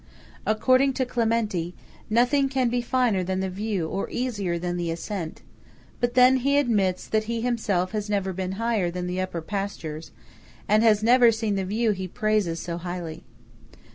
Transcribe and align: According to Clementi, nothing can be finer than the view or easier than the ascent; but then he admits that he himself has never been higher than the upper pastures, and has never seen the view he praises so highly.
According 0.47 0.93
to 0.93 1.05
Clementi, 1.05 1.75
nothing 2.09 2.49
can 2.49 2.69
be 2.69 2.81
finer 2.81 3.23
than 3.23 3.39
the 3.39 3.51
view 3.51 3.87
or 3.87 4.09
easier 4.09 4.57
than 4.57 4.75
the 4.75 4.89
ascent; 4.89 5.43
but 5.99 6.15
then 6.15 6.37
he 6.37 6.57
admits 6.57 7.05
that 7.07 7.25
he 7.25 7.41
himself 7.41 7.91
has 7.91 8.09
never 8.09 8.33
been 8.33 8.53
higher 8.53 8.89
than 8.89 9.05
the 9.05 9.21
upper 9.21 9.43
pastures, 9.43 10.09
and 10.67 10.81
has 10.81 11.03
never 11.03 11.31
seen 11.31 11.53
the 11.53 11.65
view 11.65 11.91
he 11.91 12.07
praises 12.07 12.59
so 12.59 12.79
highly. 12.79 13.21